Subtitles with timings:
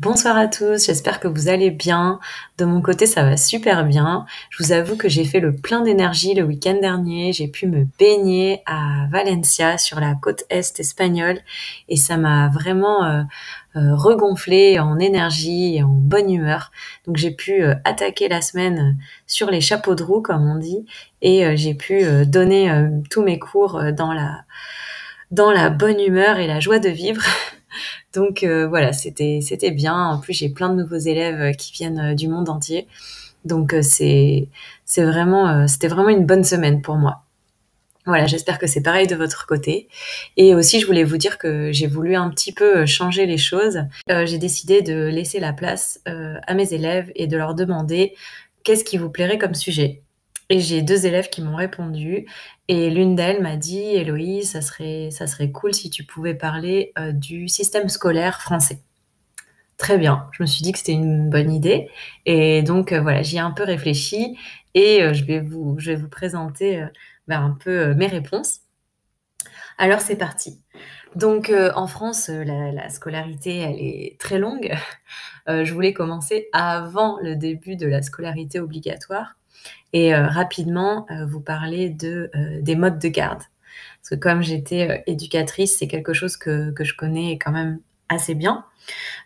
[0.00, 2.18] Bonsoir à tous, j'espère que vous allez bien.
[2.58, 4.26] De mon côté, ça va super bien.
[4.50, 7.32] Je vous avoue que j'ai fait le plein d'énergie le week-end dernier.
[7.32, 11.38] J'ai pu me baigner à Valencia, sur la côte est espagnole,
[11.88, 13.22] et ça m'a vraiment euh,
[13.76, 16.70] euh, regonflé en énergie et en bonne humeur.
[17.06, 20.86] Donc j'ai pu euh, attaquer la semaine sur les chapeaux de roue, comme on dit,
[21.22, 22.70] et j'ai pu donner
[23.10, 24.44] tous mes cours dans la
[25.30, 27.22] dans la bonne humeur et la joie de vivre.
[28.14, 29.94] Donc euh, voilà, c'était c'était bien.
[29.94, 32.86] En plus, j'ai plein de nouveaux élèves euh, qui viennent euh, du monde entier.
[33.44, 34.48] Donc c'est
[34.86, 37.23] c'est vraiment c'était vraiment une bonne semaine pour moi.
[38.06, 39.88] Voilà, j'espère que c'est pareil de votre côté.
[40.36, 43.80] Et aussi, je voulais vous dire que j'ai voulu un petit peu changer les choses.
[44.08, 48.14] j'ai décidé de laisser la place à mes élèves et de leur demander
[48.62, 50.02] qu'est-ce qui vous plairait comme sujet.
[50.50, 52.26] Et j'ai deux élèves qui m'ont répondu.
[52.68, 56.92] Et l'une d'elles m'a dit, Héloïse, ça serait, ça serait cool si tu pouvais parler
[56.98, 58.80] euh, du système scolaire français.
[59.76, 61.88] Très bien, je me suis dit que c'était une bonne idée.
[62.26, 64.38] Et donc euh, voilà, j'y ai un peu réfléchi
[64.74, 66.84] et euh, je, vais vous, je vais vous présenter
[67.28, 68.60] ben, un peu mes réponses.
[69.78, 70.60] Alors c'est parti.
[71.16, 74.72] Donc en France, la, la, scolarité, elle est très longue.
[75.46, 79.36] je voulais commencer avant le début de la scolarité obligatoire
[79.94, 83.42] et euh, rapidement euh, vous parler de, euh, des modes de garde.
[84.00, 88.34] Parce que comme j'étais éducatrice, c'est quelque chose que, que, je connais quand même assez
[88.34, 88.66] bien.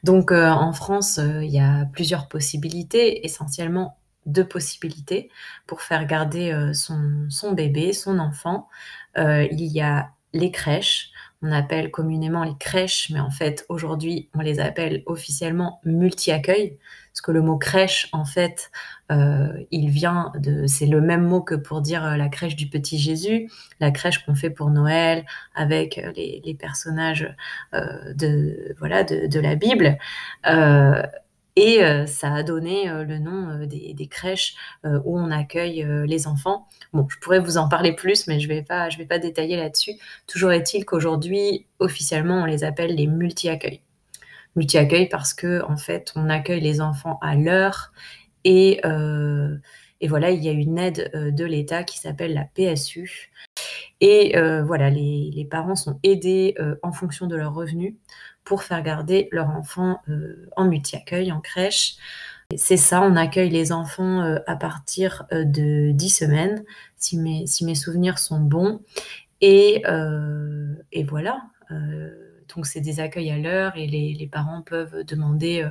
[0.05, 3.98] Donc en France, il y a plusieurs possibilités, essentiellement
[4.29, 5.31] deux possibilités
[5.67, 8.69] pour faire garder son, son, bébé, son enfant.
[9.17, 11.11] il y a les crèches,
[11.43, 16.79] on appelle communément les crèches, mais en fait aujourd'hui on les appelle officiellement multi-accueil,
[17.19, 18.71] parce que le mot crèche, en fait,
[19.11, 22.69] euh, il vient de, c'est le même mot que pour dire euh, la crèche du
[22.69, 25.25] petit Jésus, la crèche qu'on fait pour Noël
[25.57, 27.35] avec euh, les, personnages
[27.73, 29.99] de voilà de, la Bible.
[31.59, 34.55] Et ça a donné le nom des, crèches
[34.85, 36.67] où on accueille les enfants.
[36.93, 39.93] Bon, je pourrais vous en parler plus, mais je je vais pas détailler là-dessus.
[40.27, 43.83] Toujours est-il qu'aujourd'hui, officiellement, on les appelle les multi-accueils
[44.59, 47.93] multi-accueil parce que en fait, on accueille les enfants à l'heure
[48.45, 49.57] et, euh,
[50.07, 53.31] voilà, il y a une aide euh, de l'État qui s'appelle la PSU.
[54.01, 57.95] Et euh, voilà, les, les, parents sont aidés en fonction de leurs revenus
[58.49, 60.01] pour faire garder leur enfant
[60.57, 61.97] en multi-accueil, en crèche.
[62.57, 66.65] C'est ça, on accueille les enfants à partir de 10 semaines,
[66.97, 68.81] si mes, si mes souvenirs sont bons.
[69.43, 69.83] Et,
[70.93, 71.43] et voilà.
[72.55, 75.71] Donc c'est des accueils à l'heure et les, parents peuvent demander euh,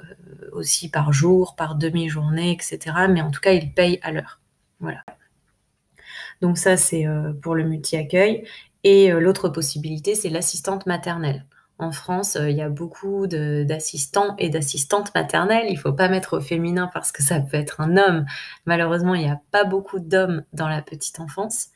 [0.00, 2.78] euh, aussi par jour, par demi-journée, etc.
[3.10, 4.40] Mais en tout cas, ils payent à l'heure.
[4.80, 5.04] Voilà.
[6.40, 8.46] Donc ça, c'est euh, pour le multi-accueil.
[8.84, 11.46] Et l'autre possibilité, c'est l'assistante maternelle.
[11.78, 15.66] En France, il y a beaucoup d'assistants et d'assistantes maternelles.
[15.68, 18.24] Il ne faut pas mettre au féminin parce que ça peut être un homme.
[18.66, 21.70] Malheureusement, il n'y a pas beaucoup d'hommes dans la petite enfance.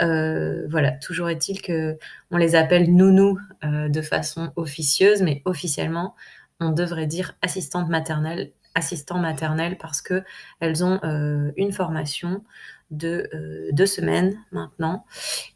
[0.00, 1.98] Euh, voilà, toujours est-il que
[2.30, 6.14] on les appelle nounous euh, de façon officieuse, mais officiellement,
[6.60, 10.22] on devrait dire assistante maternelle, assistant maternelle, parce que
[10.60, 12.44] elles ont euh, une formation
[12.90, 13.28] de
[13.72, 15.06] deux semaines maintenant,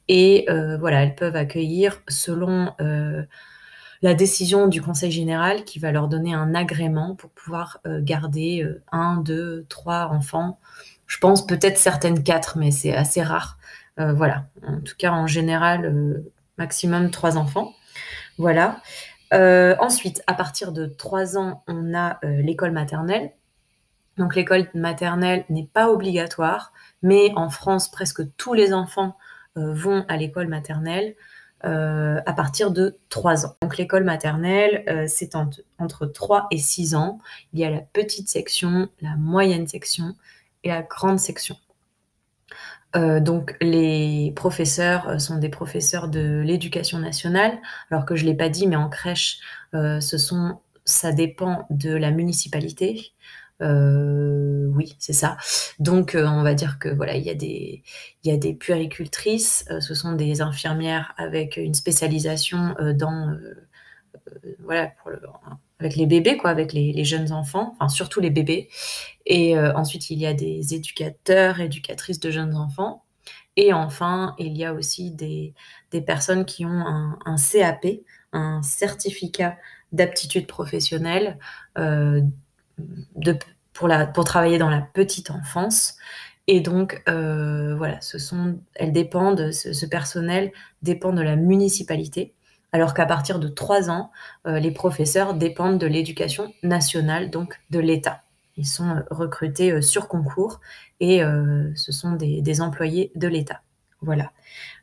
[0.09, 0.47] et
[0.81, 2.75] voilà, elles peuvent accueillir selon
[4.03, 9.17] la décision du Conseil général qui va leur donner un agrément pour pouvoir garder un,
[9.19, 10.59] deux, trois enfants.
[11.07, 13.59] Je pense peut-être certaines quatre, mais c'est assez rare.
[13.99, 17.75] Euh, voilà, en tout cas en général, euh, maximum trois enfants.
[18.39, 18.81] Voilà.
[19.35, 23.33] Euh, ensuite, à partir de trois ans, on a l'école maternelle.
[24.17, 26.73] Donc l'école maternelle n'est pas obligatoire,
[27.03, 29.17] mais en France, presque tous les enfants
[29.57, 31.15] vont à l'école maternelle
[31.63, 33.57] à partir de 3 ans.
[33.63, 35.35] Donc l'école maternelle, c'est
[35.79, 37.19] entre 3 et 6 ans.
[37.53, 40.15] Il y a la petite section, la moyenne section
[40.65, 41.57] et la grande section.
[42.97, 47.59] Euh, donc les professeurs euh, sont des professeurs de l'éducation nationale,
[47.91, 49.39] alors que je l'ai pas dit, mais en crèche,
[49.75, 50.01] euh,
[50.85, 53.13] ça dépend de la municipalité.
[53.61, 55.37] Oui, c'est ça.
[55.79, 57.83] Donc on va dire que voilà, il y a des,
[58.25, 63.37] il y a des puéricultrices, ce sont des infirmières avec une spécialisation dans
[64.61, 65.21] voilà pour le,
[65.81, 68.69] avec les bébés, quoi, avec les, jeunes enfants, enfin surtout les bébés.
[69.27, 73.05] Et euh, ensuite, il y a des éducateurs, éducatrices de jeunes enfants.
[73.57, 75.55] Et enfin, il y a aussi des,
[76.07, 76.85] personnes qui ont
[77.25, 77.87] un, CAP,
[78.33, 79.57] un certificat
[79.93, 81.39] d'aptitude professionnelle
[81.79, 82.23] euh,
[83.17, 83.37] de,
[83.73, 85.97] pour, travailler dans la petite enfance.
[86.47, 92.35] Et donc, voilà, ce sont, elles dépendent, ce, personnel dépend de la municipalité,
[92.73, 94.11] alors qu'à partir de 3 ans,
[94.47, 98.23] les professeurs dépendent de l'éducation nationale, donc de l'État.
[98.57, 100.61] Ils sont recrutés sur concours
[100.99, 101.23] et
[101.77, 103.61] ce sont des employés de l'État.
[104.03, 104.33] Voilà.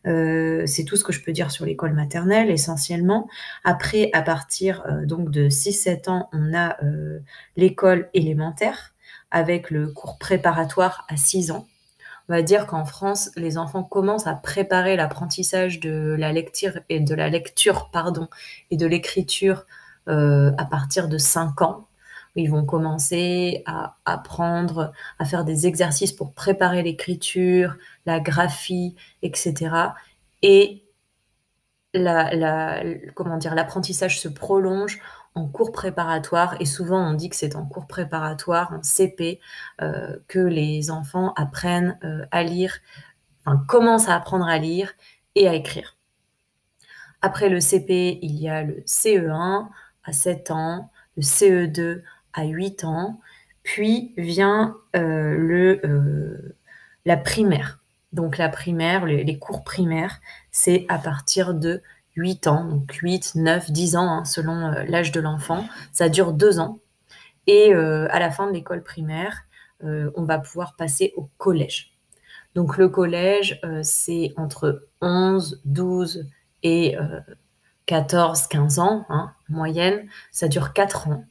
[0.06, 3.28] Euh, c'est tout ce que je peux dire sur l'école maternelle essentiellement.
[3.64, 7.20] Après, à partir euh, donc de 6-7 ans, on a euh,
[7.56, 8.94] l'école élémentaire
[9.32, 11.68] avec le cours préparatoire à 6 ans.
[12.30, 17.00] On va dire qu'en France, les enfants commencent à préparer l'apprentissage de la lecture et
[17.00, 17.90] de la lecture
[18.70, 19.66] et de l'écriture
[20.08, 21.87] à partir de 5 ans.
[22.38, 27.76] Ils vont commencer à apprendre à faire des exercices pour préparer l'écriture,
[28.06, 29.76] la graphie, etc.
[30.44, 30.84] Et
[31.94, 32.84] la,
[33.16, 35.00] comment dire, l'apprentissage se prolonge
[35.34, 39.40] en cours préparatoire et souvent on dit que c'est en cours préparatoire, en CP,
[39.82, 42.78] euh, que les enfants apprennent euh, à lire,
[43.68, 44.94] commencent à apprendre à lire
[45.36, 45.96] et à écrire.
[47.22, 49.70] Après le CP, il y a le CE1
[50.04, 52.02] à 7 ans, le CE2
[52.38, 53.20] à 8 ans,
[53.64, 56.56] puis vient euh, le, euh,
[57.06, 57.80] la primaire.
[58.14, 61.82] Donc la primaire, les, cours primaires, c'est à partir de
[62.16, 65.68] 8 ans, donc 8, 9, 10 ans hein, selon euh, l'âge de l'enfant.
[65.92, 66.80] Ça dure 2 ans.
[67.48, 69.44] Et à la fin de l'école primaire,
[69.82, 71.94] on va pouvoir passer au collège.
[72.56, 76.28] Donc le collège, c'est entre 11, 12
[76.64, 76.98] et
[77.86, 80.10] 14, 15 ans, hein, moyenne.
[80.30, 81.24] Ça dure 4 ans.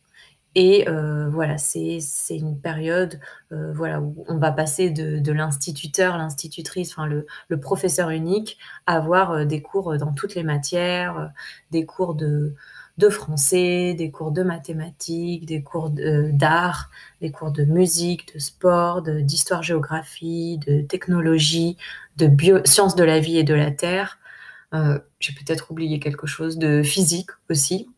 [0.58, 2.00] Et euh, voilà, c'est
[2.30, 3.20] une période
[3.52, 8.56] euh, voilà, où on va passer de, l'instituteur, l'institutrice, enfin le, professeur unique,
[8.86, 11.30] à avoir euh, des cours dans toutes les matières,
[11.72, 12.54] des cours de,
[12.96, 19.02] de français, des cours de mathématiques, des cours d'art, des cours de musique, de sport,
[19.02, 21.76] d'histoire-géographie, de, technologie,
[22.16, 24.18] de bio, sciences de la vie et de la terre.
[25.20, 27.88] J'ai peut-être oublié quelque chose de physique aussi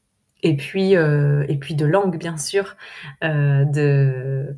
[0.42, 2.76] et puis, euh, et puis de langue, bien sûr.
[3.24, 4.56] Euh, de,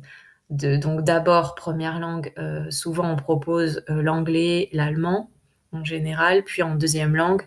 [0.49, 5.29] donc d'abord, première langue, euh, souvent on propose l'anglais, l'allemand
[5.73, 7.43] en général, puis en deuxième langue,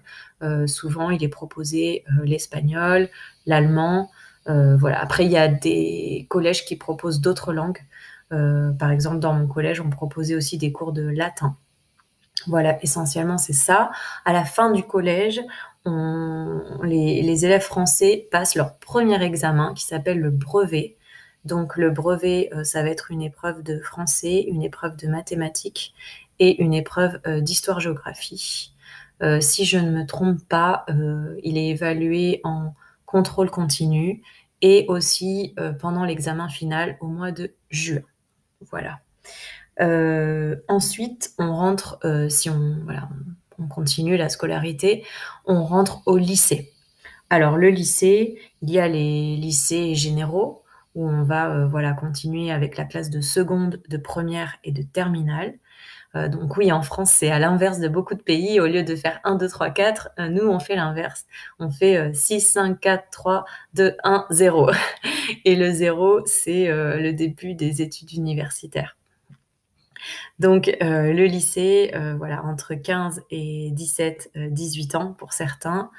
[0.67, 3.11] souvent il est proposé l'espagnol,
[3.45, 4.11] l'allemand.
[4.47, 4.99] voilà.
[5.01, 7.81] Après, il y a des collèges qui proposent d'autres langues.
[8.31, 11.57] par exemple, dans mon collège, on proposait aussi des cours de latin.
[12.47, 13.91] Voilà, essentiellement, c'est ça.
[14.25, 15.43] À la fin du collège,
[15.87, 20.97] les, élèves français passent leur premier examen qui s'appelle le brevet.
[21.45, 25.95] Donc le brevet, euh, ça va être une épreuve de français, une épreuve de mathématiques
[26.39, 28.73] et une épreuve euh, d'histoire-géographie.
[29.23, 30.87] Euh, si je ne me trompe pas,
[31.43, 32.75] il est évalué en
[33.07, 34.23] contrôle continu
[34.61, 38.03] et aussi pendant l'examen final au mois de juin.
[38.71, 39.01] Voilà.
[40.69, 41.99] ensuite, on rentre,
[42.29, 43.09] si on, voilà,
[43.69, 45.05] continue la scolarité,
[45.47, 46.73] on rentre au lycée.
[47.31, 50.63] Alors le lycée, il y a les lycées généraux
[50.95, 54.83] où on va euh, voilà continuer avec la classe de seconde, de première et de
[54.83, 55.55] terminale.
[56.15, 58.61] Euh, donc oui, en France, c'est à l'inverse de beaucoup de pays.
[58.61, 61.27] Au lieu de faire 1, 2, 3, 4, nous, on fait l'inverse.
[61.59, 64.71] On fait 6, 5, 4, 3, 2, 1, 0.
[65.45, 68.97] Et le 0, c'est euh, le début des études universitaires.
[70.39, 75.91] Donc euh, le lycée, euh, voilà, entre 15 et 17, 18 euh, ans pour certains,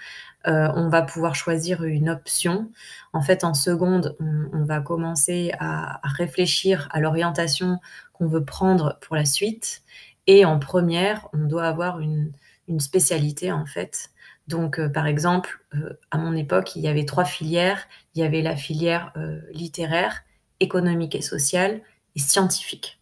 [0.48, 2.70] on va pouvoir choisir une option.
[3.14, 7.80] En fait, en seconde, on, va commencer à, réfléchir à l'orientation
[8.14, 9.82] qu'on veut prendre pour la suite.
[10.28, 12.32] Et en première, on doit avoir une,
[12.78, 14.12] spécialité en fait.
[14.48, 15.66] Donc, par exemple,
[16.12, 17.88] à mon époque, il y avait trois filières.
[18.14, 19.14] Il y avait la filière
[19.52, 20.26] littéraire,
[20.60, 21.82] économique et sociale
[22.16, 23.00] et scientifique.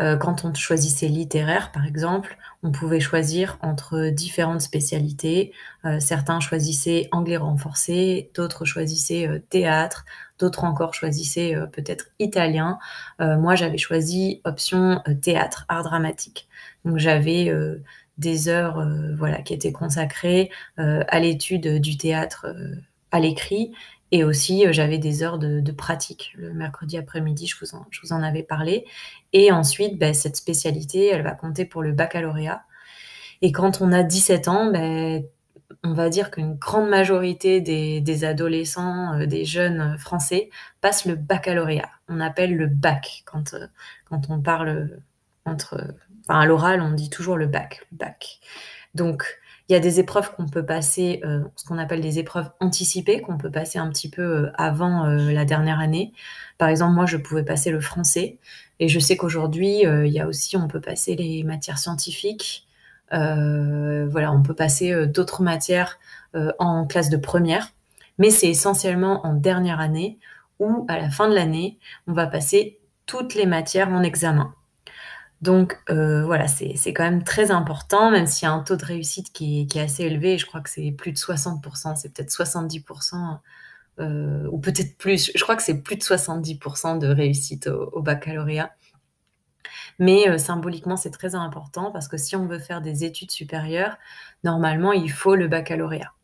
[0.00, 5.52] Euh, quand on choisissait littéraire, par exemple, on pouvait choisir entre différentes spécialités.
[5.84, 10.04] Euh, certains choisissaient anglais renforcé, d'autres choisissaient euh, théâtre,
[10.40, 12.78] d'autres encore choisissaient peut-être italien.
[13.20, 16.48] moi, j'avais choisi option théâtre, art dramatique.
[16.84, 17.52] Donc j'avais
[18.18, 18.84] des heures
[19.16, 22.46] voilà, qui étaient consacrées à l'étude du théâtre
[23.12, 23.72] à l'écrit
[24.14, 28.44] et aussi, euh, j'avais des heures de, pratique le mercredi après-midi, je, vous en, avais
[28.44, 28.84] parlé.
[29.32, 32.62] Et ensuite, ben, cette spécialité, elle va compter pour le baccalauréat.
[33.42, 35.24] Et quand on a 17 ans, ben,
[35.82, 40.48] on va dire qu'une grande majorité des, adolescents, euh, des jeunes français
[40.80, 41.90] passent le baccalauréat.
[42.08, 43.66] On appelle le bac quand, euh,
[44.08, 45.00] quand on parle
[45.44, 45.92] entre.
[46.28, 47.84] Enfin, à l'oral, on dit toujours le bac.
[47.90, 48.38] Le bac.
[48.94, 49.24] Donc,
[49.68, 53.22] Il y a des épreuves qu'on peut passer, euh, ce qu'on appelle des épreuves anticipées,
[53.22, 56.12] qu'on peut passer un petit peu euh, avant euh, la dernière année.
[56.58, 58.38] Par exemple, moi, je pouvais passer le français.
[58.78, 62.66] Et je sais qu'aujourd'hui, il y a aussi, on peut passer les matières scientifiques.
[63.10, 66.00] voilà, on peut passer d'autres matières
[66.58, 67.72] en classe de première.
[68.18, 70.18] Mais c'est essentiellement en dernière année
[70.58, 74.54] ou à la fin de l'année, on va passer toutes les matières en examen.
[75.44, 78.84] Donc euh, voilà, c'est quand même très important, même s'il y a un taux de
[78.84, 83.40] réussite qui est, assez élevé, je crois que c'est plus de 60%, c'est peut-être 70%,
[84.00, 88.74] euh, ou peut-être plus, je crois que c'est plus de 70% de réussite au, baccalauréat.
[89.98, 93.98] Mais euh, symboliquement, c'est très important parce que si on veut faire des études supérieures,
[94.44, 96.14] normalement, il faut le baccalauréat.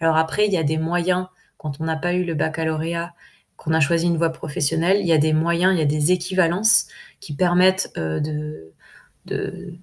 [0.00, 1.26] Alors après, il y a des moyens,
[1.58, 3.12] quand on n'a pas eu le baccalauréat,
[3.60, 6.12] qu'on a choisi une voie professionnelle, il y a des moyens, il y a des
[6.12, 6.86] équivalences
[7.20, 8.70] qui permettent euh,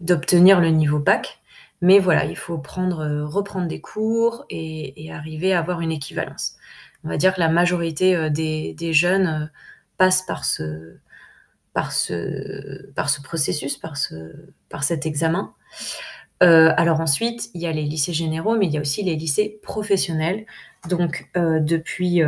[0.01, 1.39] d'obtenir le niveau bac.
[1.81, 6.55] Mais voilà, il faut euh, reprendre des cours et, arriver à avoir une équivalence.
[7.03, 9.51] On va dire que la majorité euh, des, jeunes
[9.98, 10.98] passent par ce,
[13.24, 14.34] processus, par, ce,
[14.69, 15.53] par cet examen.
[16.39, 19.60] alors ensuite, il y a les lycées généraux, mais il y a aussi les lycées
[19.62, 20.48] professionnels.
[20.89, 22.24] Donc depuis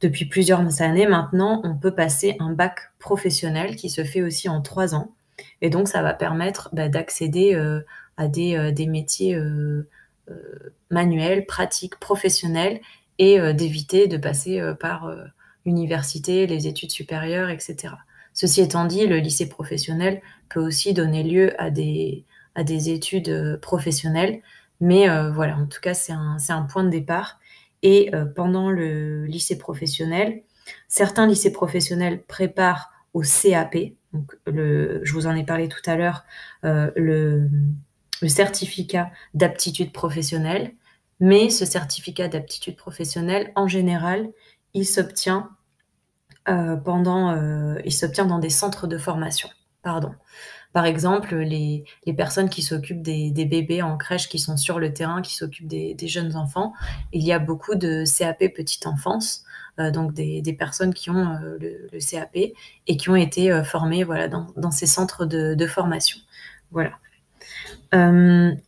[0.00, 4.62] depuis plusieurs années maintenant, on peut passer un bac professionnel qui se fait aussi en
[4.62, 5.12] trois ans.
[5.60, 7.80] Et donc, ça va permettre bah, d'accéder euh,
[8.16, 9.88] à des, euh, métiers euh,
[10.90, 12.80] manuels, pratiques, professionnels
[13.18, 15.12] et d'éviter de passer par
[15.66, 17.94] l'université, les études supérieures, etc.
[18.32, 22.24] Ceci étant dit, le lycée professionnel peut aussi donner lieu à des,
[22.90, 24.40] études professionnelles.
[24.80, 27.40] Mais voilà, en tout cas, c'est un point de départ.
[27.82, 30.42] Et euh, pendant le lycée professionnel,
[30.88, 33.76] certains lycées professionnels préparent au CAP.
[34.12, 36.24] Donc je vous en ai parlé tout à l'heure,
[36.64, 37.48] euh, le,
[38.26, 40.72] certificat d'aptitude professionnelle.
[41.20, 44.30] Mais ce certificat d'aptitude professionnelle, en général,
[44.74, 45.50] il s'obtient
[46.48, 47.34] euh, pendant,
[47.84, 49.48] il s'obtient dans des centres de formation.
[49.82, 50.14] Pardon.
[50.72, 51.84] Par exemple, les,
[52.16, 55.96] personnes qui s'occupent des, bébés en crèche, qui sont sur le terrain, qui s'occupent des,
[56.08, 56.72] jeunes enfants,
[57.12, 59.44] il y a beaucoup de CAP petite enfance,
[59.80, 61.58] euh, donc des, personnes qui ont euh,
[61.92, 62.36] le, CAP
[62.86, 66.18] et qui ont été euh, formées voilà, dans, ces centres de, formation.
[66.70, 66.98] Voilà.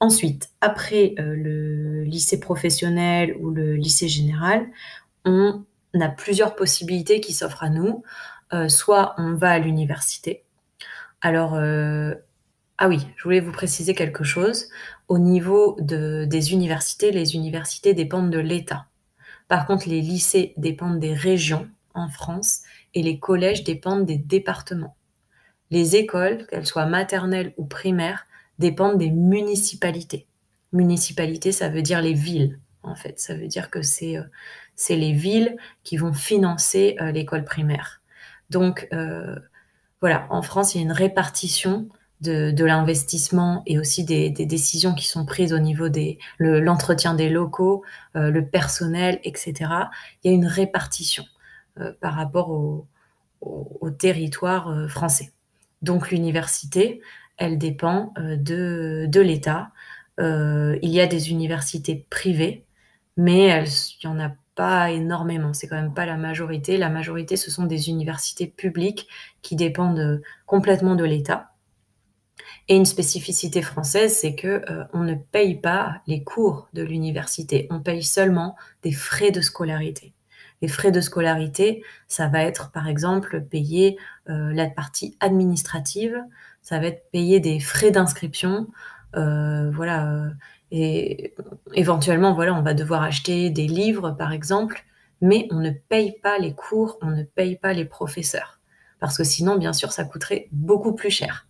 [0.00, 4.66] ensuite, après le lycée professionnel ou le lycée général,
[5.26, 5.64] on
[6.00, 8.02] a plusieurs possibilités qui s'offrent à nous.
[8.68, 10.44] soit on va à l'université,
[11.20, 12.14] alors, euh,
[12.78, 14.68] ah oui, je voulais vous préciser quelque chose.
[15.08, 18.86] Au niveau des universités, les universités dépendent de l'État.
[19.48, 22.62] Par contre, les lycées dépendent des régions en France
[22.94, 24.96] et les collèges dépendent des départements.
[25.70, 28.26] Les écoles, qu'elles soient maternelles ou primaires,
[28.58, 30.26] dépendent des municipalités.
[30.72, 33.20] Municipalité, ça veut dire les villes, en fait.
[33.20, 34.24] Ça veut dire que c'est euh,
[34.88, 38.00] les villes qui vont financer euh, l'école primaire.
[38.48, 38.88] Donc,
[40.00, 41.88] voilà, en France, il y a une répartition
[42.20, 47.82] de, l'investissement et aussi des, décisions qui sont prises au niveau de l'entretien des locaux,
[48.16, 49.54] euh, le personnel, etc.
[50.22, 51.24] Il y a une répartition
[51.78, 52.86] euh, par rapport au,
[53.98, 55.32] territoire euh, français.
[55.82, 57.00] Donc l'université,
[57.38, 59.70] elle dépend de, de l'État.
[60.18, 62.64] il y a des universités privées,
[63.16, 66.76] mais il y en a pas énormément, c'est quand même pas la majorité.
[66.76, 69.08] La majorité, ce sont des universités publiques
[69.40, 71.52] qui dépendent euh, complètement de l'État.
[72.68, 77.68] Et une spécificité française, c'est que euh, on ne paye pas les cours de l'université,
[77.70, 80.12] on paye seulement des frais de scolarité.
[80.60, 83.96] Les frais de scolarité, ça va être par exemple payer
[84.28, 86.22] euh, la partie administrative,
[86.60, 88.66] ça va être payer des frais d'inscription,
[89.14, 90.30] voilà,
[90.70, 91.34] et
[91.74, 94.84] éventuellement, voilà, on va devoir acheter des livres, par exemple,
[95.20, 98.60] mais on ne paye pas les cours, on ne paye pas les professeurs.
[99.00, 101.46] Parce que sinon, bien sûr, ça coûterait beaucoup plus cher.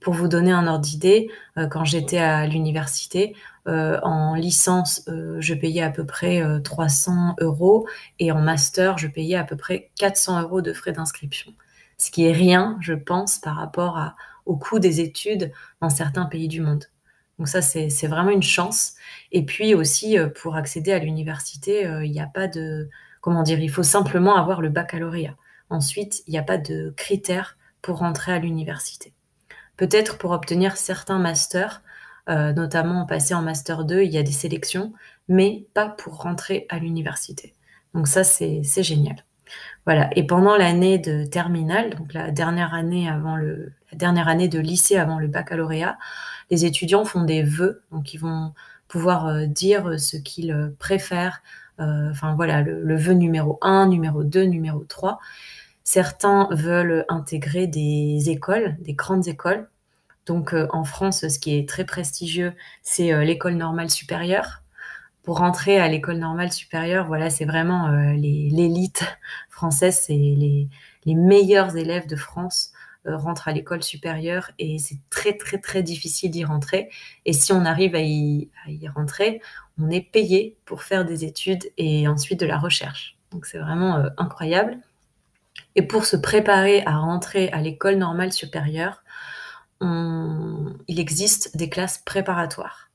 [0.00, 3.34] Pour vous donner un ordre d'idée, euh, quand j'étais à l'université,
[3.66, 9.08] euh, en licence, euh, je payais à peu près 300 euros et en master, je
[9.08, 11.54] payais à peu près 400 euros de frais d'inscription.
[11.96, 14.12] Ce qui est rien, je pense, par rapport
[14.44, 16.84] au coût des études dans certains pays du monde.
[17.38, 18.94] Donc ça, c'est vraiment une chance.
[19.32, 22.88] Et puis aussi, euh, pour accéder à l'université, euh, il n'y a pas de...
[23.20, 25.34] Comment dire Il faut simplement avoir le baccalauréat.
[25.70, 29.12] Ensuite, il n'y a pas de critères pour rentrer à l'université.
[29.76, 31.82] Peut-être pour obtenir certains masters,
[32.28, 34.92] euh, notamment passer en master 2, il y a des sélections,
[35.28, 37.54] mais pas pour rentrer à l'université.
[37.94, 39.16] Donc ça, c'est génial.
[39.84, 40.08] Voilà.
[40.16, 45.18] Et pendant l'année de terminale, donc la dernière année la dernière année de lycée avant
[45.18, 45.98] le baccalauréat,
[46.50, 48.52] les étudiants font des vœux, donc ils vont
[48.88, 51.42] pouvoir dire ce qu'ils préfèrent,
[51.78, 55.18] enfin voilà, le, vœu numéro 1, numéro 2, numéro 3.
[55.84, 59.68] Certains veulent intégrer des écoles, des grandes écoles.
[60.26, 64.64] Donc en France, ce qui est très prestigieux, c'est l'école normale supérieure
[65.24, 69.04] pour rentrer à l'école normale supérieure, voilà, c'est vraiment euh, l'élite
[69.48, 70.68] française, c'est les,
[71.06, 72.72] meilleurs élèves de France
[73.06, 76.90] euh, rentrent à l'école supérieure et c'est très très très difficile d'y rentrer.
[77.24, 78.48] Et si on arrive à y,
[78.94, 79.40] rentrer,
[79.78, 83.16] on est payé pour faire des études et ensuite de la recherche.
[83.30, 84.78] Donc c'est vraiment euh, incroyable.
[85.76, 89.02] Et pour se préparer à rentrer à l'école normale supérieure,
[89.80, 92.90] il existe des classes préparatoires.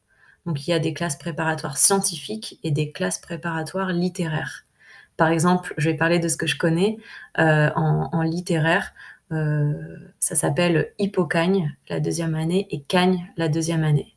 [0.45, 4.65] Donc il y a des classes préparatoires scientifiques et des classes préparatoires littéraires.
[5.19, 6.97] Par exemple, je vais parler de ce que je connais
[7.39, 8.93] euh, en, littéraire.
[9.31, 9.73] Euh,
[10.19, 14.15] ça s'appelle Hippocagne la deuxième année et Cagne la deuxième année.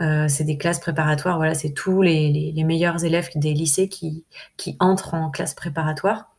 [0.00, 1.36] Euh, c'est des classes préparatoires.
[1.36, 4.24] Voilà, c'est tous les, meilleurs élèves des lycées qui,
[4.56, 6.30] qui entrent en classe préparatoire.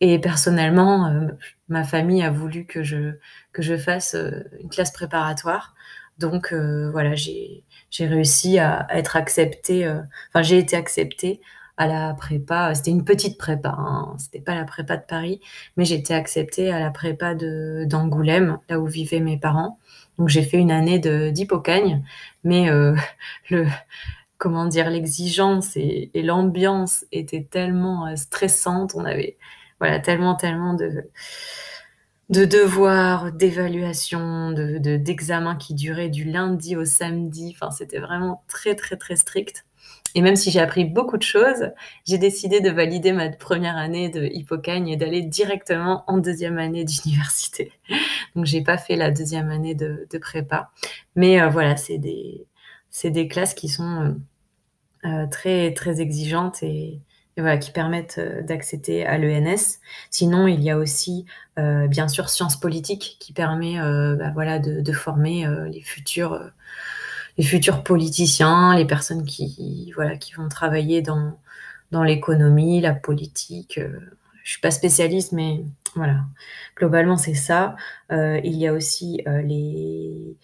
[0.00, 1.28] Et personnellement,
[1.68, 3.12] ma famille a voulu que je,
[3.52, 4.16] que je fasse
[4.60, 5.74] une classe préparatoire.
[6.18, 7.64] Donc voilà, j'ai
[8.06, 9.86] réussi à, être acceptée.
[9.86, 11.40] Euh, enfin, j'ai été acceptée
[11.76, 12.74] à la prépa.
[12.74, 15.40] C'était une petite prépa, hein, c'était pas la prépa de Paris,
[15.76, 19.78] mais été acceptée à la prépa de d'Angoulême, là où vivaient mes parents.
[20.18, 22.04] Donc j'ai fait une année de d'hypocagne,
[22.44, 22.94] mais euh,
[23.50, 23.66] le
[24.38, 28.94] comment dire l'exigence et, l'ambiance étaient tellement euh, stressantes.
[28.96, 29.38] On avait
[29.80, 31.10] voilà tellement tellement de
[32.30, 37.54] de devoirs, d'évaluation, de, d'examens qui duraient du lundi au samedi.
[37.54, 39.66] Enfin, c'était vraiment très, très, très strict.
[40.14, 41.70] Et même si j'ai appris beaucoup de choses,
[42.06, 46.84] j'ai décidé de valider ma première année de Hippocagne et d'aller directement en deuxième année
[46.84, 47.72] d'université.
[48.36, 50.70] Donc, j'ai pas fait la deuxième année de, prépa.
[51.16, 52.46] Mais euh, voilà, c'est des,
[52.90, 54.16] c'est des classes qui sont
[55.04, 57.00] euh, euh, très, très exigeantes et,
[57.38, 59.78] voilà, qui permettent d'accéder à l'ENS.
[60.10, 61.24] Sinon, il y a aussi,
[61.56, 66.38] bien sûr, sciences politiques qui permet bah, voilà, de, former les futurs
[67.38, 71.38] les futurs politiciens, les personnes qui voilà qui vont travailler dans
[71.90, 73.78] dans l'économie, la politique.
[74.44, 76.20] je suis pas spécialiste, mais voilà,
[76.76, 77.76] globalement c'est ça.
[78.10, 80.36] il y a aussi les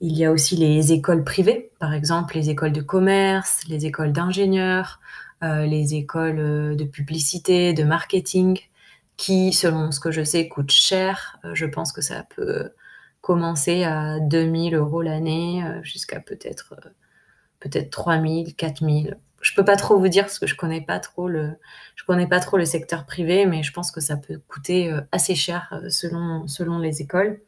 [0.00, 4.12] il y a aussi les écoles privées, par exemple les écoles de commerce, les écoles
[4.12, 5.00] d'ingénieurs,
[5.42, 8.60] euh, les écoles euh, de publicité, de marketing,
[9.16, 11.38] qui, selon ce que je sais, coûtent cher.
[11.44, 12.70] Euh, je pense que ça peut
[13.20, 16.74] commencer à 2000 euros l'année jusqu'à peut-être
[17.60, 19.18] peut-être 3000, 4000.
[19.40, 22.40] Je peux pas trop vous dire parce que je connais pas trop je connais pas
[22.40, 27.02] trop le secteur privé, mais je pense que ça peut coûter assez cher selon les
[27.02, 27.40] écoles.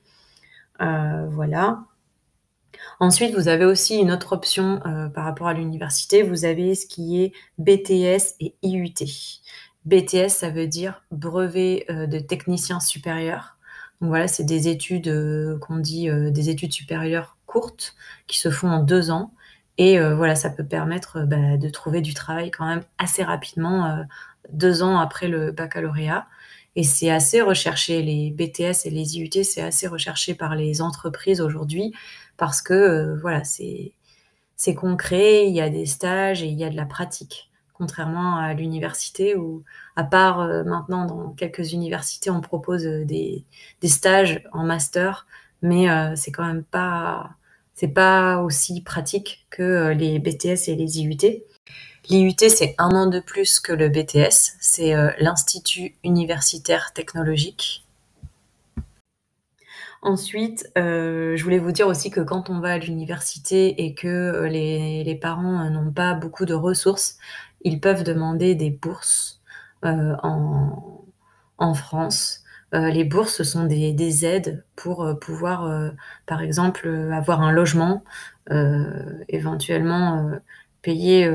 [0.83, 1.85] Euh, voilà.
[3.01, 6.23] Ensuite, vous avez aussi une autre option euh, par rapport à l'université.
[6.23, 8.95] Vous avez ce qui est BTS et IUT.
[9.85, 13.57] BTS, ça veut dire brevet euh, de technicien supérieur.
[14.03, 17.95] Donc voilà, c'est des études euh, qu'on dit des études supérieures courtes
[18.27, 19.33] qui se font en deux ans.
[19.79, 24.05] Et voilà, ça peut permettre bah, de trouver du travail quand même assez rapidement,
[24.53, 26.27] deux ans après le baccalauréat.
[26.75, 31.41] Et c'est assez recherché, les BTS et les IUT, c'est assez recherché par les entreprises
[31.41, 31.93] aujourd'hui
[32.39, 33.95] parce que euh, voilà, c'est
[34.75, 37.52] concret, il y a des stages et il y a de la pratique.
[37.83, 39.65] Contrairement à l'université où,
[39.97, 43.45] à part euh, maintenant dans quelques universités, on propose euh, des,
[43.83, 45.27] stages en master,
[45.63, 47.31] mais c'est quand même pas
[47.75, 51.43] c'est pas aussi pratique que les BTS et les IUT.
[52.09, 57.85] L'IUT, c'est un an de plus que le BTS, c'est l'Institut universitaire technologique.
[60.05, 64.09] Ensuite, euh, je voulais vous dire aussi que quand on va à l'université et que
[64.09, 67.19] euh, les, parents euh, n'ont pas beaucoup de ressources,
[67.65, 69.43] ils peuvent demander des bourses
[69.85, 72.43] euh, en, France.
[72.75, 75.93] Euh, les bourses sont des, des aides pour euh, pouvoir,
[76.27, 78.05] par exemple, avoir un logement,
[79.29, 80.33] éventuellement
[80.83, 81.31] payer,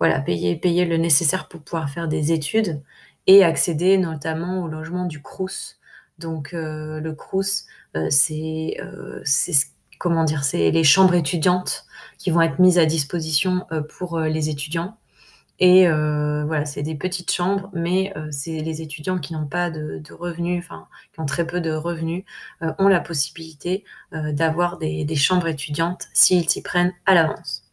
[0.00, 2.82] voilà, payer, payer le nécessaire pour pouvoir faire des études
[3.26, 5.78] et accéder notamment au logement du Crous.
[6.18, 7.66] Donc le Crous,
[8.10, 8.76] c'est
[9.98, 11.86] comment dire, c'est les chambres étudiantes
[12.18, 14.96] qui vont être mises à disposition pour les étudiants.
[15.58, 20.62] Et voilà, c'est des petites chambres, mais c'est les étudiants qui n'ont pas de, revenus,
[20.62, 22.24] enfin, qui ont très peu de revenus,
[22.60, 27.64] ont la possibilité d'avoir des, chambres étudiantes s'ils s'y prennent à l'avance.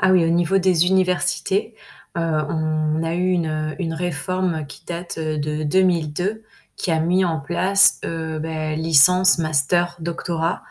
[0.00, 1.74] Ah oui, au niveau des universités,
[2.16, 6.42] on a eu une, réforme qui date de 2002
[6.78, 10.62] qui a mis en place euh, ben, licence, master, doctorat.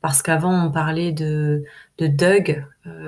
[0.00, 1.64] Parce qu'avant on parlait de,
[1.98, 2.64] de DUG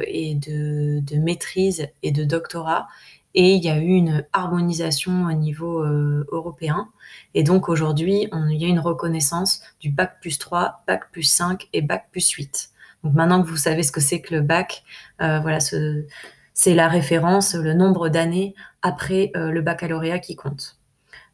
[0.06, 2.88] et de, de, maîtrise et de doctorat,
[3.34, 5.84] et il y a eu une harmonisation au niveau
[6.32, 6.88] européen.
[7.34, 11.68] Et donc aujourd'hui, il y a une reconnaissance du bac plus 3, bac plus 5
[11.72, 12.70] et bac plus 8.
[13.04, 14.82] Donc maintenant que vous savez ce que c'est que le bac,
[15.18, 20.78] voilà, c'est la référence, le nombre d'années après le baccalauréat qui compte.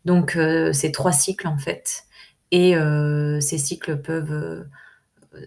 [0.05, 2.05] Donc, euh, c'est trois cycles en fait.
[2.51, 4.65] Et euh, ces cycles peuvent euh,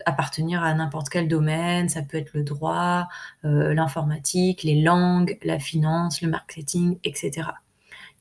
[0.06, 1.90] appartenir à n'importe quel domaine.
[1.90, 3.08] Ça peut être le droit,
[3.44, 7.50] l'informatique, les langues, la finance, le marketing, etc.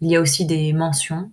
[0.01, 1.31] Il y a aussi des mentions.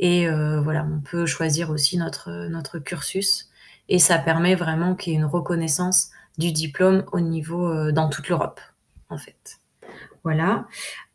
[0.00, 3.50] Et voilà, on peut choisir aussi notre, notre cursus.
[3.88, 8.28] Et ça permet vraiment qu'il y ait une reconnaissance du diplôme au niveau dans toute
[8.28, 8.60] l'Europe,
[9.08, 9.60] en fait.
[10.24, 10.66] Voilà.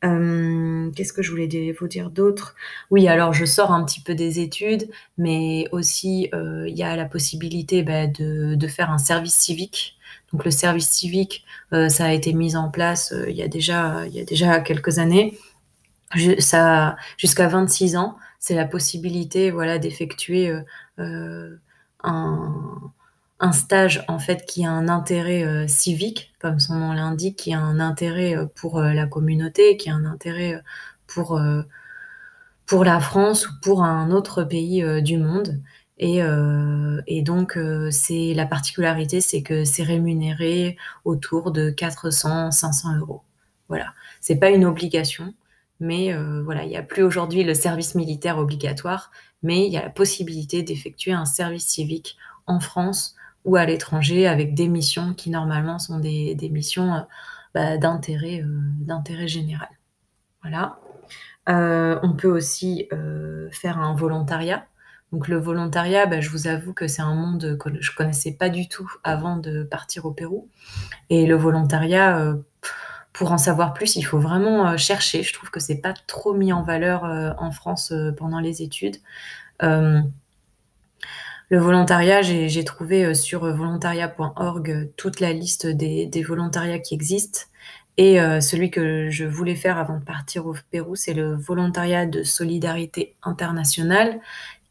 [0.06, 2.56] Euh, qu'est-ce que je voulais vous dire d'autre?
[2.92, 6.96] Oui, alors je sors un petit peu des études, mais aussi euh, il y a
[6.96, 9.98] la possibilité bah, de, faire un service civique.
[10.32, 11.44] Donc le service civique,
[11.74, 15.00] euh, ça a été mis en place il y a déjà y a déjà quelques
[15.00, 15.38] années.
[16.16, 16.96] jusqu'à
[17.48, 20.54] 26 ans, c'est la possibilité voilà d'effectuer
[22.04, 22.92] un
[23.40, 27.54] un stage en fait qui a un intérêt euh, civique, comme son nom l'indique, qui
[27.54, 30.62] a un intérêt euh, pour euh, la communauté, qui a un intérêt
[31.08, 31.42] pour,
[32.68, 35.60] pour la France ou pour un autre pays du monde.
[35.98, 36.22] Et,
[37.24, 37.58] donc,
[37.90, 43.24] c'est la particularité, c'est que c'est rémunéré autour de 400-500 euros.
[43.70, 45.34] Voilà, c'est pas une obligation,
[45.80, 49.10] mais voilà, il n'y a plus aujourd'hui le service militaire obligatoire,
[49.42, 53.16] mais il y a la possibilité d'effectuer un service civique en France
[53.50, 57.00] ou à l'étranger avec des missions qui normalement sont des, missions euh,
[57.56, 59.70] bah, d'intérêt, euh, d'intérêt général.
[60.44, 60.78] Voilà.
[61.50, 62.88] Euh, on peut aussi
[63.52, 64.68] faire un volontariat.
[65.12, 68.50] Donc le volontariat, bah, je vous avoue que c'est un monde que je connaissais pas
[68.50, 70.48] du tout avant de partir au Pérou.
[71.10, 72.36] Et le volontariat,
[73.14, 75.24] pour en savoir plus, il faut vraiment chercher.
[75.24, 77.04] Je trouve que c'est pas trop mis en valeur
[77.40, 78.98] en France pendant les études.
[81.50, 86.94] Le volontariat, j'ai trouvé euh, sur euh, volontariat.org euh, toute la liste des, volontariats qui
[86.94, 87.42] existent.
[87.98, 92.24] Et celui que je voulais faire avant de partir au Pérou, c'est le volontariat de
[92.24, 94.22] solidarité internationale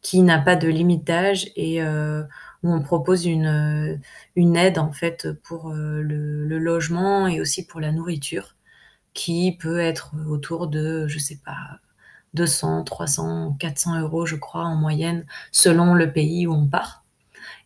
[0.01, 1.11] qui n'a pas de limite
[1.55, 4.01] et où on propose une,
[4.35, 6.01] une aide en fait pour le,
[6.47, 8.55] le, logement et aussi pour la nourriture
[9.13, 11.79] qui peut être autour de, je sais pas,
[12.33, 17.03] 200, 300, 400 euros, je crois, en moyenne, selon le pays où on part.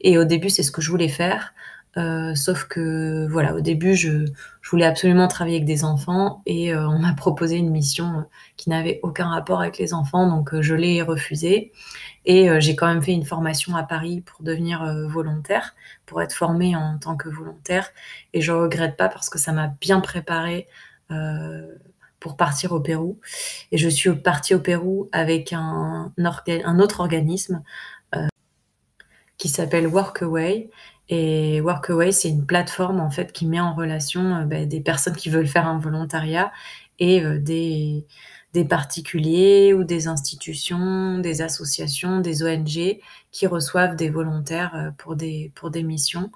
[0.01, 1.53] Et au début, c'est ce que je voulais faire.
[1.95, 4.25] Euh, sauf que, voilà, au début, je,
[4.69, 8.25] voulais absolument travailler avec des enfants et euh, on m'a proposé une mission
[8.57, 11.71] qui n'avait aucun rapport avec les enfants, donc euh, je l'ai refusée.
[12.25, 16.73] Et j'ai quand même fait une formation à Paris pour devenir volontaire, pour être formée
[16.73, 17.89] en tant que volontaire.
[18.31, 20.69] Et je regrette pas parce que ça m'a bien préparée
[22.23, 23.19] pour partir au Pérou.
[23.73, 27.61] Et je suis partie au Pérou avec un, autre organisme
[28.15, 28.27] euh,
[29.37, 30.69] qui s'appelle Workaway.
[31.09, 35.17] Et Workaway, c'est une plateforme en fait qui met en relation euh, bah, des personnes
[35.17, 36.53] qui veulent faire un volontariat
[36.97, 38.05] et euh, des,
[38.53, 45.51] des particuliers ou des institutions, des associations, des ONG qui reçoivent des volontaires pour des,
[45.55, 46.31] pour des missions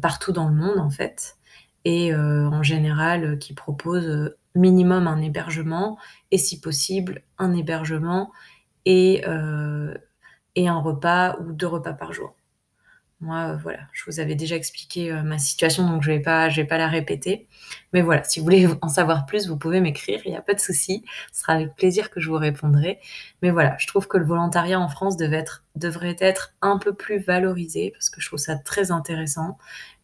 [0.00, 1.36] partout dans le monde en fait.
[1.84, 5.98] Et en général, qui proposent minimum un hébergement
[6.30, 8.30] et si possible un hébergement
[8.84, 9.94] et, euh,
[10.56, 12.34] et un repas ou deux repas par jour.
[13.20, 16.48] Moi, euh, voilà, je vous avais déjà expliqué euh, ma situation, donc je vais pas,
[16.48, 17.48] je vais pas la répéter.
[17.92, 20.54] Mais voilà, si vous voulez en savoir plus, vous pouvez m'écrire, il n'y a pas
[20.54, 21.04] de souci.
[21.32, 23.00] Ce sera avec plaisir que je vous répondrai.
[23.42, 27.90] Mais voilà, je trouve que le volontariat en France devrait être un peu plus valorisé
[27.90, 29.58] parce que je trouve ça très intéressant.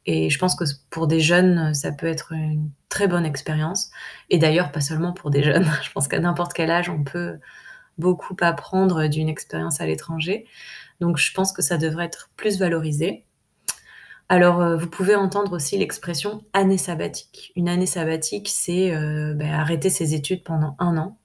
[0.07, 3.91] Et je pense que pour des jeunes, ça peut être une très bonne expérience.
[4.31, 5.67] Et d'ailleurs, pas seulement pour des jeunes.
[5.83, 7.39] Je pense qu'à n'importe quel âge, on peut
[7.99, 10.47] beaucoup apprendre d'une expérience à l'étranger.
[11.01, 13.25] Donc, je pense que ça devrait être plus valorisé.
[14.29, 17.53] Alors, euh, vous pouvez entendre aussi l'expression année sabbatique.
[17.57, 21.19] Une année sabbatique, c'est euh, ben, arrêter ses études pendant un an.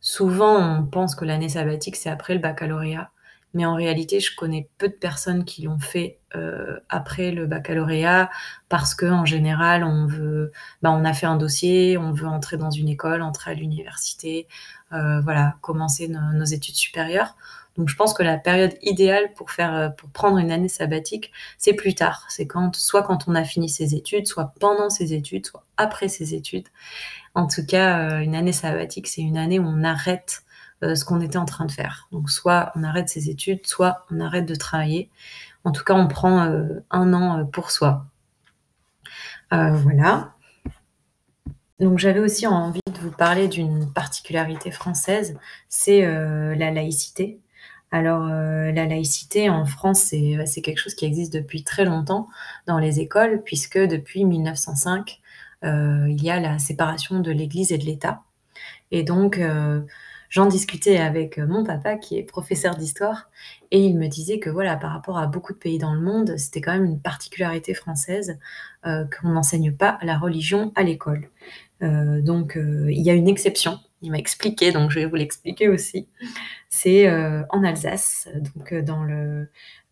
[0.00, 3.10] Souvent, on pense que l'année sabbatique, c'est après le baccalauréat
[3.54, 8.30] mais en réalité, je connais peu de personnes qui l'ont fait euh, après le baccalauréat
[8.68, 12.56] parce que en général, on veut, bah, on a fait un dossier, on veut entrer
[12.56, 14.48] dans une école, entrer à l'université,
[14.92, 17.36] euh, voilà, commencer nos études supérieures.
[17.76, 21.32] Donc, je pense que la période idéale pour faire, euh, pour prendre une année sabbatique,
[21.58, 22.26] c'est plus tard.
[22.28, 26.08] C'est quand, soit quand on a fini ses études, soit pendant ses études, soit après
[26.08, 26.68] ses études.
[27.34, 30.42] En tout cas, une année sabbatique, c'est une année où on arrête
[30.82, 32.08] euh, ce qu'on était en train de faire.
[32.12, 35.10] Donc soit on arrête ses études, soit on arrête de travailler.
[35.64, 36.40] En tout cas, on prend
[36.90, 38.06] un an pour soi.
[39.50, 40.34] voilà.
[41.78, 47.38] Donc j'avais aussi envie de vous parler d'une particularité française, c'est la laïcité.
[47.92, 52.28] Alors la laïcité en France, c'est quelque chose qui existe depuis très longtemps
[52.66, 55.20] dans les écoles, puisque depuis 1905,
[55.62, 58.22] il y a la séparation de l'Église et de l'État.
[58.90, 59.40] Et donc,
[60.32, 63.30] j'en discutais avec mon papa qui est professeur d'histoire
[63.70, 66.38] et il me disait que voilà, par rapport à beaucoup de pays dans le monde,
[66.38, 68.38] c'était quand même une particularité française
[68.82, 71.28] qu'on n'enseigne pas la religion à l'école.
[71.80, 73.78] donc, il y a une exception.
[74.00, 76.08] Il m'a expliqué, donc je vais vous l'expliquer aussi.
[76.70, 77.10] C'est
[77.50, 79.48] en Alsace, donc dans le,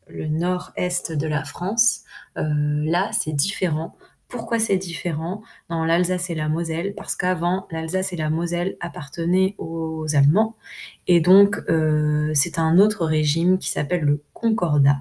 [0.08, 2.04] le nord-est de la France.
[2.34, 3.94] là, c'est différent.
[4.30, 6.94] Pourquoi c'est différent dans l'Alsace et la Moselle?
[6.96, 10.56] Parce qu'avant, l'Alsace et la Moselle appartenaient aux Allemands,
[11.08, 14.98] et donc euh, c'est un autre régime qui s'appelle le Concordat.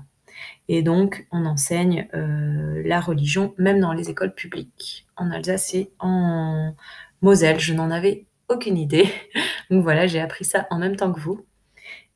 [0.67, 5.91] Et donc, on enseigne euh, la religion même dans les écoles publiques, en Alsace et
[5.99, 6.73] en
[7.21, 7.59] Moselle.
[7.59, 9.07] Je n'en avais aucune idée.
[9.69, 11.45] Donc voilà, j'ai appris ça en même temps que vous.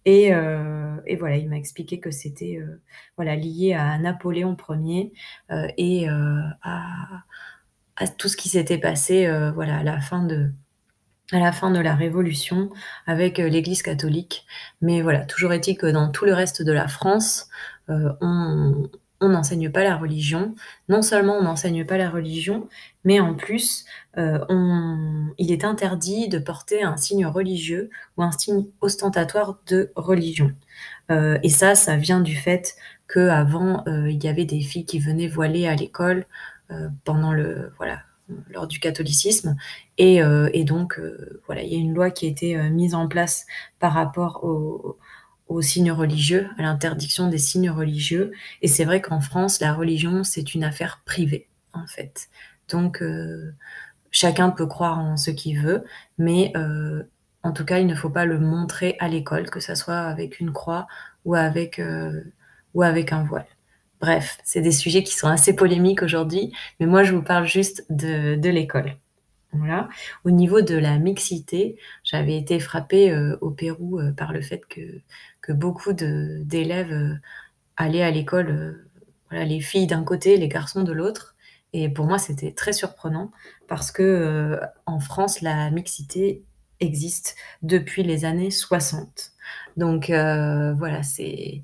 [0.08, 2.82] Euh, et, voilà, il m'a expliqué que c'était euh,
[3.18, 5.14] voilà, lié à Napoléon Ier
[5.52, 7.24] euh, et à,
[8.18, 10.50] tout ce qui s'était passé voilà, à, la fin de,
[11.32, 12.70] à la fin de la Révolution
[13.06, 14.46] avec l'Église catholique.
[14.82, 17.50] Mais voilà, toujours est-il que dans tout le reste de la France,
[17.88, 18.90] on,
[19.24, 20.54] on n'enseigne pas la religion.
[20.90, 22.68] Non seulement on n'enseigne pas la religion,
[23.06, 23.86] mais en plus,
[24.18, 24.40] euh,
[25.38, 30.52] il est interdit de porter un signe religieux ou un signe ostentatoire de religion.
[31.10, 32.76] Euh, et ça, ça vient du fait
[33.08, 36.26] qu'avant, euh, il y avait des filles qui venaient voiler à l'école
[37.04, 38.00] pendant le voilà
[38.50, 39.56] lors du catholicisme
[40.00, 40.24] et
[40.64, 41.00] donc
[41.46, 43.46] voilà il y a une loi qui a été mise en place
[43.78, 44.98] par rapport au,
[45.48, 48.32] aux signes religieux, à l'interdiction des signes religieux.
[48.62, 52.30] Et c'est vrai qu'en France, la religion, c'est une affaire privée, en fait.
[52.70, 53.54] Donc, euh,
[54.12, 55.84] chacun peut croire en ce qu'il veut,
[56.18, 57.04] mais euh,
[57.44, 60.40] en tout cas, il ne faut pas le montrer à l'école, que ce soit avec
[60.40, 60.88] une croix
[61.26, 62.24] ou avec, euh,
[62.74, 63.48] ou avec un voile.
[64.02, 67.86] Bref, c'est des sujets qui sont assez polémiques aujourd'hui, mais moi, je vous parle juste
[67.90, 68.98] de, de l'école.
[70.26, 75.02] Au niveau de la mixité, j'avais été frappée au Pérou par le fait que
[75.44, 77.16] que beaucoup d'élèves euh,
[77.78, 78.50] allaient à l'école,
[79.32, 81.36] euh, les filles d'un côté, les garçons de l'autre.
[81.74, 83.32] Et pour moi, c'était très surprenant
[83.68, 86.44] parce que euh, en France, la mixité
[86.80, 89.32] existe depuis les années 60.
[89.78, 91.64] Donc voilà, c'est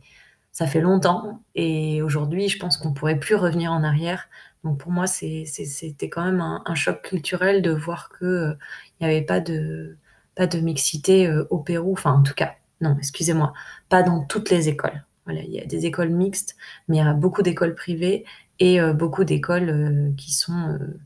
[0.52, 4.28] ça fait longtemps et aujourd'hui, je pense qu'on pourrait plus revenir en arrière.
[4.64, 8.56] Donc pour moi, c'était quand même un, choc culturel de voir que
[9.00, 9.98] il n'y avait pas de
[10.36, 13.54] pas de mixité au Pérou, enfin en tout cas non, excusez-moi,
[13.90, 15.04] pas dans toutes les écoles.
[15.26, 16.56] Voilà, il y a des écoles mixtes,
[16.88, 18.26] mais il y a beaucoup d'écoles privées
[18.60, 21.00] et euh, beaucoup d'écoles euh, qui sont euh,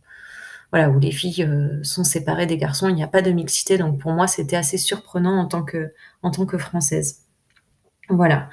[0.71, 1.47] voilà où les filles
[1.83, 2.89] sont séparées des garçons.
[2.89, 5.93] Il n'y a pas de mixité, donc pour moi c'était assez surprenant en tant que
[6.23, 7.23] en tant que française.
[8.09, 8.49] Voilà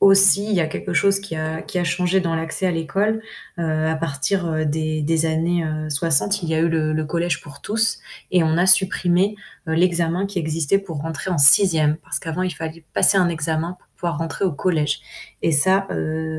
[0.00, 3.22] aussi, il y a quelque chose qui a, qui a changé dans l'accès à l'école.
[3.58, 7.40] Euh, à partir euh, des, des années 60, euh, il y a eu le, collège
[7.42, 7.98] pour tous
[8.30, 9.34] et on a supprimé
[9.66, 13.88] l'examen qui existait pour rentrer en sixième parce qu'avant, il fallait passer un examen pour
[13.96, 15.00] pouvoir rentrer au collège.
[15.42, 15.88] Et ça,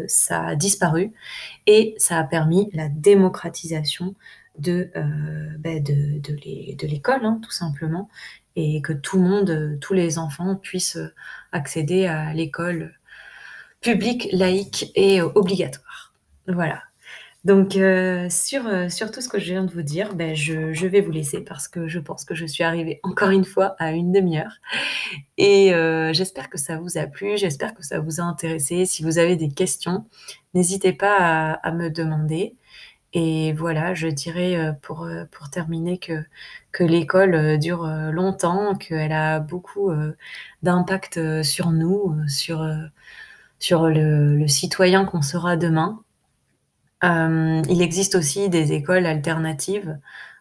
[0.08, 1.12] ça a disparu
[1.68, 4.16] et ça a permis la démocratisation
[4.60, 4.92] de,
[5.60, 8.08] ben de, de l'école, hein, tout simplement,
[8.56, 11.00] et que tout le monde, tous les enfants puissent
[11.52, 12.94] accéder à l'école
[13.82, 16.14] public, laïque et obligatoire.
[16.48, 16.82] Voilà.
[17.44, 20.74] Donc euh, sur, euh, sur tout ce que je viens de vous dire, ben, je,
[20.74, 23.76] je, vais vous laisser parce que je pense que je suis arrivée encore une fois
[23.80, 24.54] à une demi-heure.
[25.38, 28.86] Et euh, j'espère que ça vous a plu, j'espère que ça vous a intéressé.
[28.86, 30.06] Si vous avez des questions,
[30.54, 32.56] n'hésitez pas à, à, me demander.
[33.14, 36.24] Et voilà, je dirais pour, pour terminer que,
[36.72, 39.92] que l'école dure longtemps, qu'elle a beaucoup
[40.64, 42.66] d'impact sur nous, sur
[43.62, 46.02] sur le, citoyen qu'on sera demain.
[47.04, 49.98] Euh, il existe aussi des écoles alternatives.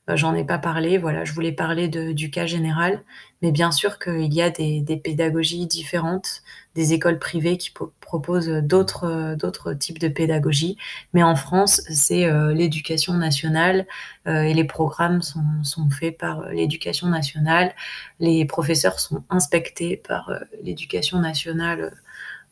[0.09, 0.96] Euh, j'en ai pas parlé.
[0.96, 3.02] Voilà, je voulais parler du cas général,
[3.42, 6.42] mais bien sûr qu'il y a des, pédagogies différentes,
[6.74, 10.78] des écoles privées qui proposent d'autres types de pédagogie.
[11.12, 13.87] Mais en France, c'est euh, l'éducation nationale
[14.26, 17.74] et les programmes sont faits par l'éducation nationale.
[18.18, 21.92] Les professeurs sont inspectés par l'éducation nationale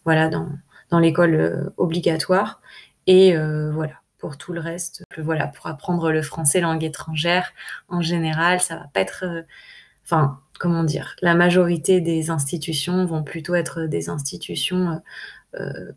[0.09, 0.49] voilà, dans,
[0.89, 2.63] dans l'école euh, obligatoire.
[3.07, 7.53] Et euh, voilà, pour tout le reste, voilà, pour apprendre le français langue étrangère,
[7.89, 9.43] en général, ça va pas être, euh,
[10.05, 15.03] enfin, comment dire, la majorité des institutions vont plutôt être des institutions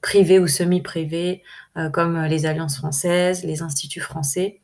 [0.02, 1.44] privés ou semi-privés,
[1.94, 4.62] comme les alliances françaises, les instituts français,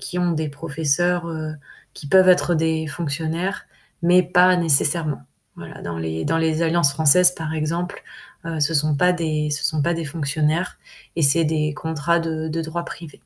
[0.00, 1.24] qui ont des professeurs
[1.94, 3.66] qui peuvent être des fonctionnaires,
[4.02, 5.22] mais pas nécessairement.
[5.56, 8.02] Voilà, dans les, dans les alliances françaises, par exemple,
[8.44, 10.78] ce ne sont, pas des, sont pas des fonctionnaires
[11.16, 13.20] et c'est des contrats de, droit privé.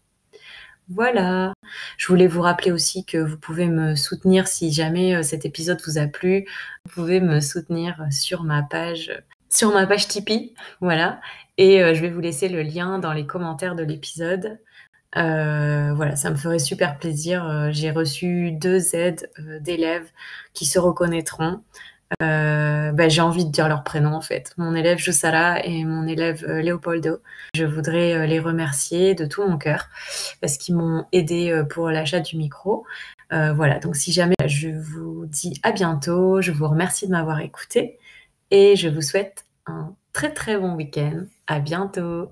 [0.88, 1.54] Voilà.
[1.96, 5.98] Je voulais vous rappeler aussi que vous pouvez me soutenir si jamais cet épisode vous
[5.98, 6.46] a plu.
[6.84, 9.12] Vous pouvez me soutenir sur ma page
[9.50, 11.20] sur ma page Tipeee, voilà.
[11.58, 14.58] Et je vais vous laisser le lien dans les commentaires de l'épisode.
[15.14, 17.70] voilà, ça me ferait super plaisir.
[17.70, 20.10] J'ai reçu deux aides d'élèves
[20.54, 21.62] qui se reconnaîtront.
[22.20, 24.54] Bah, j'ai envie de dire leur prénom en fait.
[24.56, 27.18] Mon élève Jussara et mon élève Leopoldo.
[27.54, 29.88] Je voudrais les remercier de tout mon cœur
[30.40, 32.86] parce qu'ils m'ont aidé pour l'achat du micro.
[33.30, 37.98] voilà, donc si jamais je vous dis à bientôt, je vous remercie de m'avoir écouté
[38.50, 41.24] et je vous souhaite un très très bon week-end.
[41.46, 42.30] À bientôt.